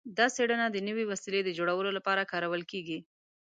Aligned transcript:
دا 0.17 0.25
څیړنه 0.35 0.65
د 0.71 0.77
نوې 0.87 1.03
وسیلې 1.11 1.41
د 1.43 1.49
جوړولو 1.57 1.89
لپاره 1.97 2.29
کارول 2.31 2.61
کیږي. 2.71 2.99